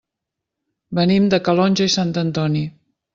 [0.99, 2.65] Venim de Calonge i Sant Antoni.